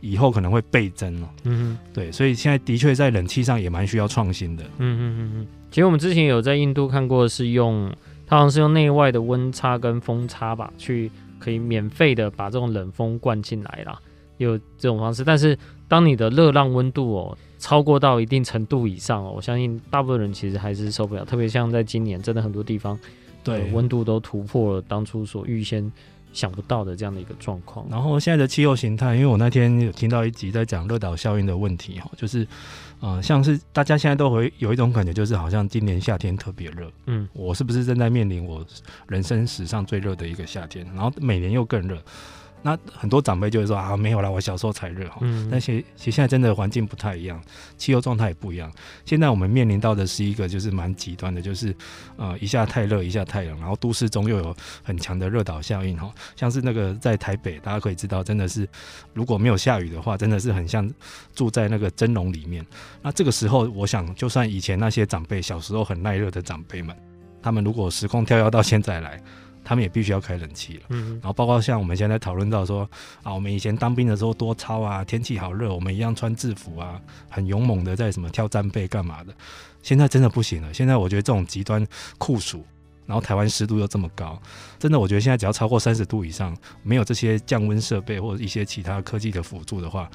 [0.00, 1.28] 以后可能会倍增哦。
[1.44, 4.64] 嗯，对，所以现在的确在冷气上也蛮需要创新的。
[4.78, 5.46] 嗯嗯嗯嗯。
[5.70, 7.88] 其实我们之前有在印度看过，是用
[8.26, 13.96] 它好像是用内外的温差跟风差吧，去可以免费的把这种冷风灌进来啦，
[14.38, 15.22] 有这种方式。
[15.22, 15.56] 但是
[15.92, 17.36] 当你的热浪温度哦。
[17.58, 22.98] 超过到一定程度以上哦，我相信大部分人其实还是受不了，特别像在今年，真的很多地方，
[23.44, 25.92] 对温度都突破了当初所预先
[26.32, 27.86] 想不到的这样的一个状况。
[27.88, 32.44] 然后现在的气候形态，因为我那天有听到一集在讲热岛效应的问题哈，就是，
[32.98, 38.66] 呃，像是大家现在都会有一种感觉，就是好像今年夏天特别热，嗯，我是不是正在面临我
[39.06, 40.84] 人生史上最热的一个夏天？
[40.96, 41.96] 然后每年又更热。
[42.62, 45.18] 那很多长辈就会说啊，没有啦，我小时候才热哈。
[45.22, 45.48] 嗯。
[45.50, 47.42] 但其实其实现在真的环境不太一样，
[47.76, 48.72] 气候状态也不一样。
[49.04, 51.74] 现在我们面临到的是一个就是蛮极端的，就是
[52.16, 56.08] 呃一下太热，一下太冷，然后都市中又有很强的热岛效应哈。
[56.36, 58.68] 像是那个在台北，大家可以知道，真的是
[59.12, 60.88] 如果没有下雨的话，真的是很像
[61.34, 62.64] 住在那个蒸笼里面。
[63.02, 66.96] 那这个时候，我想就算以前那些长辈小时候很耐热的长辈们，
[67.42, 69.20] 他们如果时空跳跃到现在来。
[69.72, 72.86] 他们也必须要开冷气了，嗯，然后包括像我们现在讨论到说
[73.22, 79.34] 啊，我们以前当兵的时候多操啊，天气好热，我们一样穿制服啊，很勇猛的在什么跳战备干嘛的。
[79.82, 81.86] 现在真的不行了，现在我觉得这种极端
[82.18, 82.62] 酷暑，
[83.06, 84.38] 然后台湾湿度又这么高，
[84.78, 90.10] 真的我觉得现在只要超过三十度以上，没有这些降温设备或者一些其他科技的辅助的话，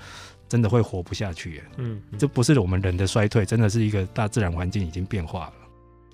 [0.47, 1.63] 真的会活不下去。
[1.77, 5.53] 嗯，这不是我们人的衰退，真的是一个大自然环境已经变化了。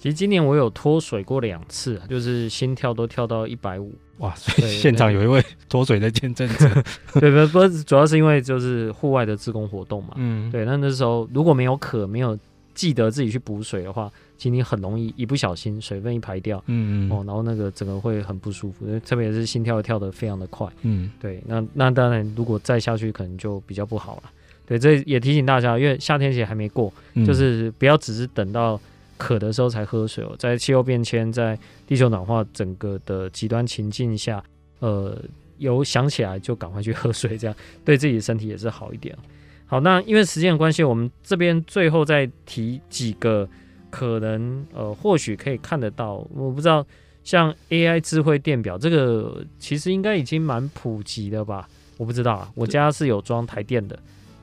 [0.03, 4.35] 其实今年我有脱水过两次，就是心跳都跳到一百五哇！
[4.35, 6.83] 所以 现场有一位 脱水的见证者。
[7.21, 10.09] 对，不不，主要是因为就是户外的自工活动嘛。
[10.17, 10.65] 嗯，对。
[10.65, 12.37] 那那时候如果没有渴，没有
[12.73, 20.67] 记得自己去补水的话，其实你很容易一不小心水分一排掉，嗯嗯，哦，然后那个整个会很不舒服，特别是心跳跳得非常的快。
[20.81, 21.41] 嗯，对。
[21.47, 24.23] 那那当然，如果再下去可能就比较不好了。
[24.65, 28.77] 对，这也提醒大家，因为夏天其实还没过，嗯、就是不要只是等到。
[29.23, 31.57] 渴的时候才喝水哦，在气候变迁、在
[31.87, 34.43] 地球暖化整个的极端情境下，
[34.79, 35.17] 呃，
[35.59, 37.55] 有想起来就赶快去喝水，这样
[37.85, 39.17] 对自己的身体也是好一点。
[39.65, 43.47] 好，那因为时间的关系，我们这边最后再提几个
[43.89, 46.85] 可能，呃，或许可以看得到，我不知道，
[47.23, 51.69] 像 AI 智慧电表这个，其实应该已经蛮普及的吧？
[51.97, 53.97] 我不知道啊，我家是有装台电的，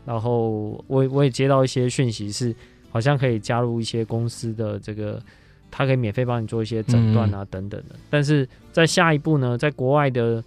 [0.07, 2.57] 然后我我也接到一些讯息是。
[2.91, 5.23] 好像可以加入一些公司的这个，
[5.71, 7.97] 它可以免费帮你做一些诊断啊等等的。
[8.11, 10.43] 但是在下一步呢，在国外的，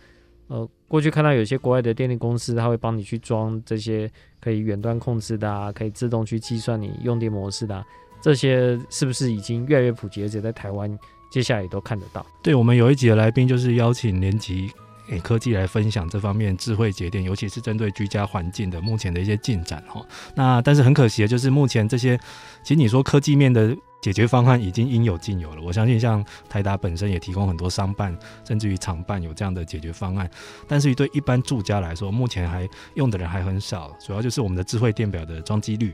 [0.48, 7.86] 呃，过去看到有些国外的电力公司，他会帮你去装这些可以远端控制的啊，可以自动去计算你用电模式的啊，
[8.22, 10.24] 这些是不是已经越来越普及？
[10.24, 10.98] 而且在台湾
[11.32, 12.26] 接下来也都看得到。
[12.42, 14.70] 对，我们有一集的来宾就是邀请联集。
[15.14, 20.06] 给科技来分享这方面智慧节电，尤其是针对居家环境的目前的一些进展哈。
[20.36, 22.18] 那但是很可惜的就是目前这些，
[22.64, 25.62] 其实你说科技面的解决方案已经应有尽有了。
[25.62, 30.30] 我相信像台达本身也提供很多商办甚至于厂办有这样的解决方案，
[30.68, 33.96] 但是对一般住家来说，目前还用的人还很少。
[34.00, 35.94] 主要就是我们的智慧电表的装机率。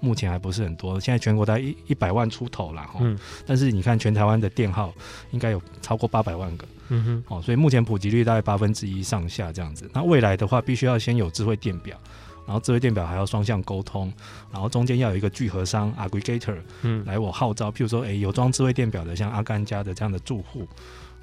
[0.00, 2.98] 目前还不是很多，现在全国大概一一百万出头了哈。
[3.00, 3.18] 嗯。
[3.46, 4.92] 但是你看全台湾的电号
[5.30, 6.66] 应该有超过八百万个。
[6.88, 7.24] 嗯哼。
[7.28, 9.90] 哦，所以目前普及率大概八分之一上下这样子。
[9.92, 11.98] 那未来的话，必须要先有智慧电表，
[12.46, 14.12] 然后智慧电表还要双向沟通，
[14.52, 20.66] 然后中间要有一个聚合商 aggregator，嗯，来我号召，譬如说，诶、欸，有装智慧电表的，像阿甘家的这样的住户，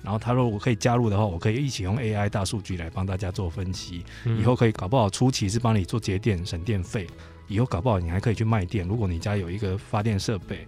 [0.02, 4.04] 然后他说我可以加入的话，我可以一起用 AI 大数据来帮大家做分析，
[4.40, 7.08] 以后可以搞不好初期是帮你做节电省电费。
[7.48, 8.88] 以后搞不好你还可以去卖电。
[8.88, 10.66] 如果你家有一个发电设备，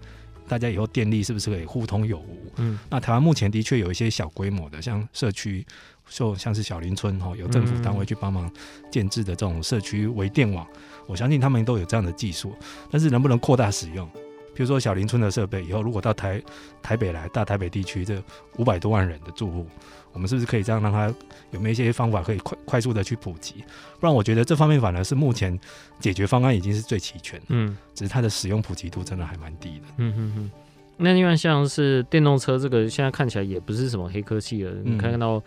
[0.47, 2.51] 大家以后电力是不是可以互通有无？
[2.57, 5.65] 嗯，那台湾目前的确有一些小规模的，像社区，
[6.09, 8.51] 就像是小林村哈，有政府单位去帮忙
[8.91, 10.67] 建制的这种社区微电网，
[11.07, 12.55] 我相信他们都有这样的技术，
[12.91, 14.09] 但是能不能扩大使用？
[14.55, 16.39] 比如说小林村的设备，以后如果到台
[16.81, 18.23] 台北来，大台北地区这
[18.57, 19.67] 五百多万人的住户，
[20.13, 21.13] 我们是不是可以这样让它
[21.51, 23.55] 有没有一些方法可以快快速的去普及？
[23.99, 25.59] 不然我觉得这方面反而是目前
[25.99, 29.85] 解决方案已经是最齐全的，嗯，只是它的使用普及度真的还蛮低的。
[29.97, 30.51] 嗯哼哼。
[30.95, 35.41] 那另外像是电动车这个，现在看起来也不是什么黑科技了，你可以看到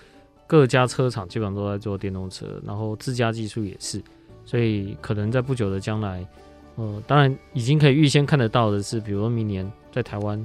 [0.47, 4.03] 各家车厂基本上都在做电动车，然后自家技术也是，
[4.45, 6.27] 所以可能在不久的将来。
[6.75, 10.45] 呃，当然已经可以预先看得到的是，比如说明年在台湾，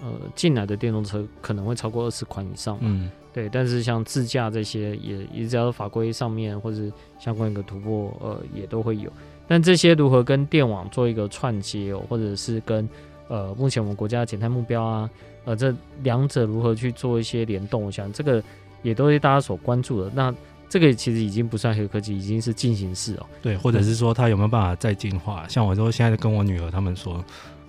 [0.00, 2.76] 呃，进来的电动车可能会超过二十款以上。
[2.80, 3.48] 嗯，对。
[3.48, 6.78] 但是像自驾这些也，也也只要法规上面或者
[7.18, 9.10] 相关一个突破，呃，也都会有。
[9.48, 12.88] 但这些如何跟电网做一个串接哦，或者是跟
[13.28, 15.10] 呃目前我们国家的减碳目标啊，
[15.44, 18.42] 呃，这两者如何去做一些联动，我想这个
[18.82, 20.10] 也都是大家所关注的。
[20.14, 20.34] 那
[20.68, 23.26] 这个其实已经不算黑科技，已经是进行式哦。
[23.40, 25.46] 对，或者是说它有没有办法再进化？
[25.46, 27.24] 像我说现在跟我女儿他们说，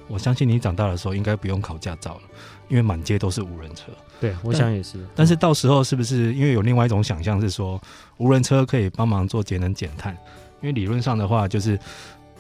[0.08, 2.22] 我相信你长大的时候应该不用考驾照了，
[2.70, 3.92] 因为满街都是无人车。
[4.20, 5.06] 对，我想也是。
[5.16, 7.80] 但是到时候是不是因为有另外一种想象是说，
[8.18, 10.18] 无人车可以帮忙做节能减碳？
[10.62, 11.78] 因为理论上的话就是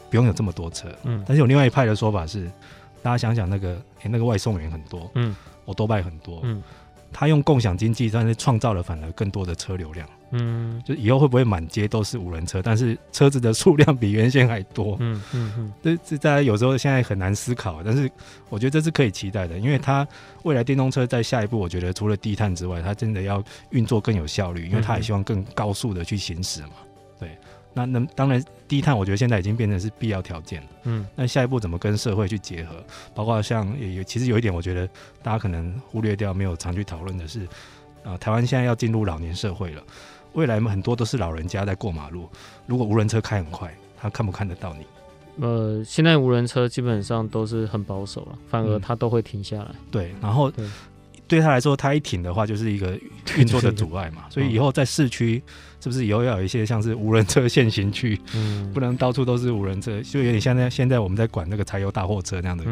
[0.09, 0.88] 不用有这么多车。
[1.03, 1.24] 嗯。
[1.28, 2.49] 但是有另外一派的说法是，
[3.03, 6.61] 大家想想那个，诶，那个外送员很多，嗯，我多拜很多，嗯。
[7.13, 10.07] 他用共享经济，但是创造了反而更多的车流量。
[10.32, 12.61] 嗯，就以后会不会满街都是无人车？
[12.61, 14.97] 但是车子的数量比原先还多。
[14.99, 18.09] 嗯嗯嗯，这这大家有时候现在很难思考，但是
[18.49, 20.07] 我觉得这是可以期待的，因为它
[20.43, 26.71] 未来电动车在下一步，我觉得除了低碳之外，它真的要运作更有效率，因为它也希望更高速的去行驶嘛。
[27.19, 27.30] 对。
[27.73, 30.67] 那那当然，低碳我觉得现在已经变成是必要条件了。
[30.86, 32.84] 嗯，那下一步怎么跟社会去结合？
[33.13, 34.88] 包括像也有，其实有一点，我觉得
[35.21, 37.41] 大家可能忽略掉，没有常去讨论的是，
[38.03, 39.84] 啊、呃，台湾现在要进入老年社会了，
[40.38, 42.29] 未来很多都是老人家在过马路，
[42.67, 44.85] 如果无人车开很快，他看不看得到你？
[45.43, 49.69] 呃，现在无人车基本上都是很保守了，反而他都会停下来。
[49.69, 50.69] 嗯、对，然后对，
[51.27, 52.95] 对他来说，他一停的话就是一个
[53.35, 55.41] 运作的阻碍嘛，所以以后在市区。
[55.79, 58.19] 是不是以后要有一些像是无人车限行区？
[58.33, 62.65] 嗯，不能到处都是无人车，就有点像现在现在我们在管那个柴油大货车那样的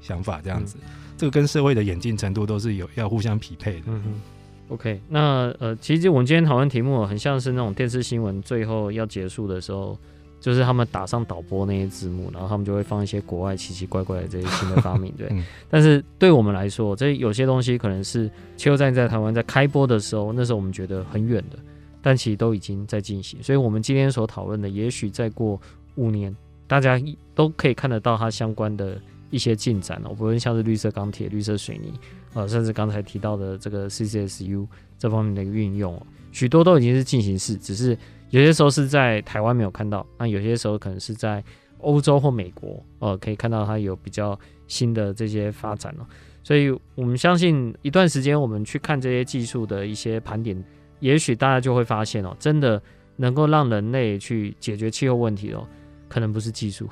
[0.00, 0.78] 想法，这样子。
[0.80, 3.82] 嗯、这个跟社会的演进程度都是有要互相匹配的。
[3.88, 4.20] 嗯嗯。
[4.68, 9.96] OK，那呃，其实我们今天讨论题目很像是那种电视新闻最后要结束的时候，
[10.40, 15.28] 就是他们打上导播那些字幕，然后他们就会放一些国外奇奇怪怪的这些新的发明，对。
[15.32, 21.58] 嗯、但是对我们来说，这有些东西可能是气候战在台湾在开播的时候，那时候我们觉得很远的。
[22.02, 25.60] 但其实都已经在进行，所以我们今天所讨论的，也许再过
[25.96, 26.32] 五年，
[26.68, 27.00] 大家
[27.34, 28.96] 都可以看得到它相关的
[29.28, 30.10] 一些进展了。
[30.10, 31.92] 不论像是绿色钢铁、绿色水泥，
[32.36, 34.66] 呃，甚至刚才提到的这个 CCSU
[34.98, 35.98] 这方面的一个运用，
[36.32, 37.96] 许多都已经是进行式，只是
[38.28, 41.42] 有些时候是在台湾没有看到，那有些时候可能是在
[41.78, 46.06] 欧洲或美国，呃，可以看到它有比较新的这些发展了。
[46.42, 50.62] 所以我们相信，一段时间我们去看这些技术的一些盘点。
[51.00, 52.80] 也许大家就会发现哦，真的
[53.16, 55.66] 能够让人类去解决气候问题哦，
[56.08, 56.86] 可能不是技术，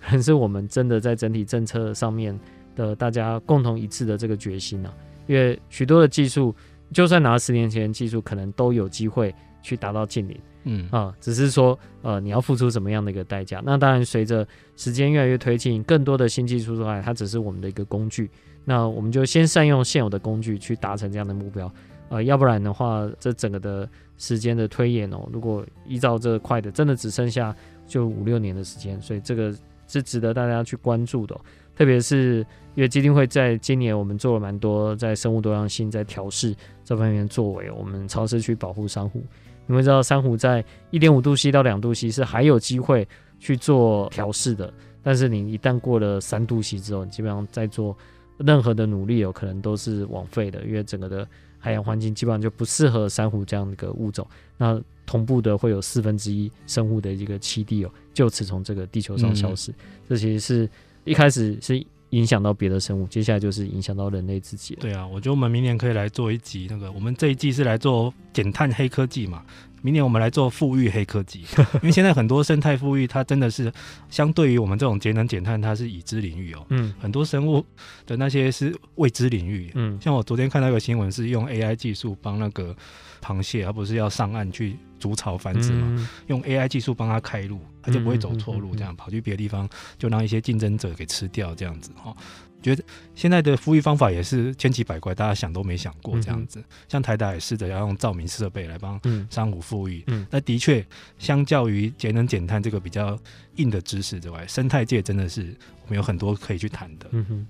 [0.00, 2.38] 可能是我们真的在整体政策上面
[2.80, 4.92] 的大家共同一致的这个决心啊。
[5.26, 6.54] 因为许多的技术，
[6.92, 13.62] 就算拿十年前技术，可能都有机会去达到近零，嗯啊，只是说呃你要付出什么样的一个代价。
[13.64, 18.30] 那当然，随着时间越来越推进，更多的新技术出来，它只是我们的一个工具。
[18.64, 21.72] 那我们就先善用现有的工具去达成这样的目标。
[22.08, 27.54] 呃，要不然的话，这整个的时间的推演哦，如果依照这快的，真的只剩下
[27.86, 29.54] 就五六年的时间，所以这个
[29.86, 31.40] 是值得大家去关注的哦。
[31.80, 36.54] 特别是因为基金会在今年我们做了蛮多在生物多样性在调试
[36.84, 39.24] 这方面作为，我们尝试去保护珊瑚。
[39.66, 43.08] 你会知道珊瑚在一点五度 C 到两度 C 是还有机会
[43.38, 44.70] 去做调试的，
[45.02, 47.96] 但是你一旦过了三度 C 之后，你基本上在做
[48.36, 51.26] 任何的努力有可能都是枉费的，因为整个的。
[51.62, 54.26] 海洋环境基本上就不适合珊瑚这样的一个物种，
[54.56, 59.70] 那同步的会有四分之一生物的一个栖地哦，就此从这个地球上消失。
[59.72, 59.74] 嗯、
[60.08, 60.70] 这其实是
[61.10, 64.80] 一开始是影响到别的生物，接下来就是影响到人类自己了。
[64.80, 69.44] 对啊，我觉得我们明年可以来做一集那个，我们这一季是来做减碳黑科技嘛。
[69.82, 71.40] 明年我们来做富裕黑科技，
[71.80, 73.72] 因为现在很多生态富裕，它真的是
[74.10, 76.66] 相对于我们这种节能减碳，它是已知领域哦。
[76.68, 77.64] 嗯，很多生物
[78.06, 79.70] 的那些是未知领域。
[79.74, 82.76] 嗯，像我昨天看到一个新闻，是用 AI 技术帮那个
[83.22, 92.14] 螃蟹，而不是要上岸去筑巢繁殖嘛，嗯、用 AI 技术帮他开路，他就不会走错路，这样跑去别的地方就让一些竞争者给吃掉，这样子哈。
[92.62, 92.84] 觉得
[93.14, 96.60] 现在的复育方法也是千奇百怪，大家想都没想过这样子。
[96.60, 100.84] 嗯、像台达也试着要用照明设备来帮珊瑚复育，嗯，那的确，
[101.18, 103.18] 相较于节能减碳这个比较
[103.56, 107.06] 硬的知识之外，生态界真的是我们有很多可以去谈的。
[107.12, 107.46] 嗯哼，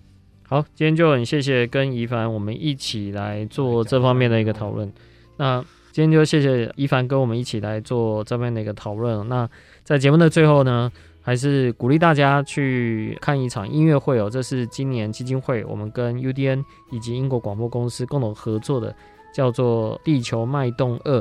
[0.46, 4.92] 好，今天就很谢谢跟宜凡我们一起来做这方面的一个讨论。
[5.36, 9.28] 那今天就谢谢一凡跟我们一起来做这边的一个讨论。
[9.28, 9.48] 那
[9.82, 14.30] 在节目的最后呢，还是鼓励大家去看一场音乐会哦。
[14.30, 18.94] 这是今年基金会我们跟 UDN 以及英国广播公司共同合作的，
[19.34, 21.18] 叫做《地球脉动二》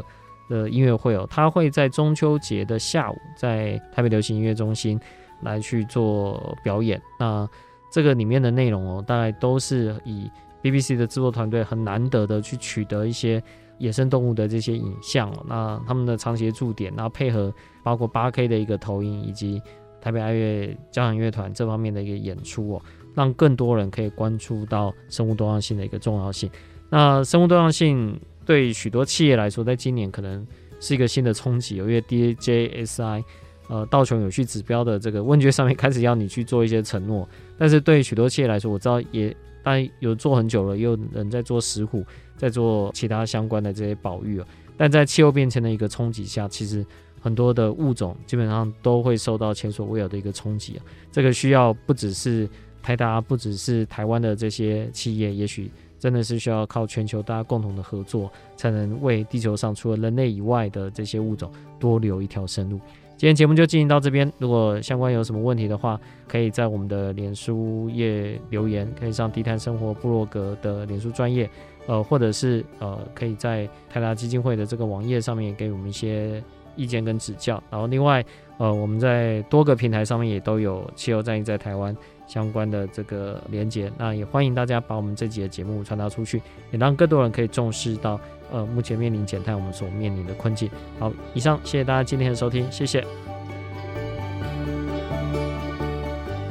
[0.50, 1.28] 的音乐会哦。
[1.32, 5.00] 它会在中秋节的下午，在台北流行音乐中心
[5.42, 7.02] 来去做表演。
[7.20, 7.50] 那
[7.92, 10.30] 这个里面的内容哦，大概都是以
[10.62, 13.42] BBC 的制作团队很难得的去取得一些。
[13.80, 17.52] 野生动物的这些影像，那他们的长协驻点，然后配合
[17.84, 19.62] 包括八 K 的一个投影，以及
[20.02, 22.82] 台北爱乐交响乐团这方面的一个演出哦，
[23.16, 26.50] 让更多人可以关注到生物多样性的一个重要性。
[26.90, 30.46] 那生物多样性对许多企业来说，在今年可能
[30.80, 33.24] 是一个新的冲击，因为 DJSI
[33.68, 37.28] 呃道琼永续指标的这个问卷上面开始要你去做一些承诺，
[37.58, 42.03] 但是对许多企业来说，我知道也但有做很久了，也有人在做石虎。
[42.38, 44.41] 在做其他相关的这些保育，
[44.78, 46.86] 但在气候变迁的一个冲击下，其实
[47.20, 50.80] 很多的物种基本上都会受到前所未有的一个冲击啊。
[51.12, 52.49] 这个需要不只是
[52.82, 62.80] 台达，不只是台湾的这些企业，也许真的是需要靠全球大家共同的合作，才能为地球上除了人类以外的这些物种多留一条生路。
[63.20, 71.50] 今天节目就进行到这边，如果相关有什么问题的话，可以在我们的脸书页留言，可以上低碳生活部落格的脸书专页。
[71.86, 76.42] 呃，或者是呃，可以在泰达基金会的这个网页上面给我们一些
[76.78, 77.62] 意见跟指教。
[77.70, 78.24] 然后另外，
[78.58, 81.94] 呃，我们在多个平台上面也都有气候战役在台湾
[82.26, 83.92] 相关的这个连接。
[83.98, 86.42] 那也欢迎大家把我们这集的节目传达出去，
[86.72, 88.18] 也让更多人可以重视到
[88.52, 90.70] 呃目前面临减碳我们所面临的困境。
[91.00, 93.06] 好，以上谢谢大家今天的收听，谢谢。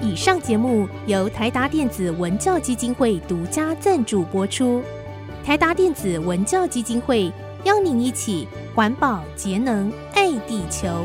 [0.01, 4.83] 以上节目由台达电子文教基金会独家赞助播出。
[5.45, 7.33] 台达电子文教基金会
[7.65, 11.05] 邀您一起环保节能爱地球。